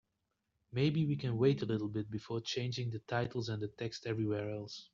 [0.71, 4.49] Maybe we can wait a little bit before changing the titles and the text everywhere
[4.49, 4.89] else?